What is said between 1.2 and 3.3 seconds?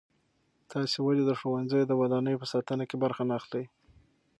د ښوونځیو د ودانیو په ساتنه کې برخه